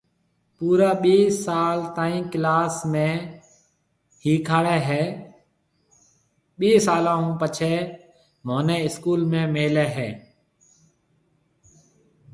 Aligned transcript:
پورا 0.57 0.91
ٻي 1.01 1.17
سال 1.45 1.77
تائين 1.95 2.23
ڪلاس 2.33 2.75
۾ 2.93 3.03
هِيکاڙي 4.23 4.77
هيَ 4.87 5.03
ٻي 6.57 6.71
سالون 6.87 7.17
هون 7.23 7.35
پڇي 7.41 7.73
مهونَي 8.45 8.77
اسڪول 8.87 9.19
۾ 9.35 9.41
ملي 9.57 9.85
هيَ 9.95 10.09